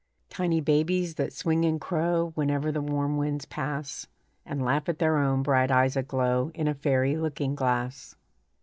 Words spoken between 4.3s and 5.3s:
And laugh at their